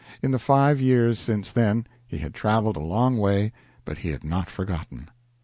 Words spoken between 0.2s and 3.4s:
In the five years since then he had traveled a long